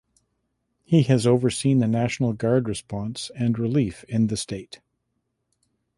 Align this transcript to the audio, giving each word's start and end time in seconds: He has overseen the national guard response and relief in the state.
He 0.83 1.03
has 1.03 1.27
overseen 1.27 1.77
the 1.77 1.87
national 1.87 2.33
guard 2.33 2.67
response 2.67 3.29
and 3.35 3.59
relief 3.59 4.03
in 4.05 4.29
the 4.29 4.35
state. 4.35 4.79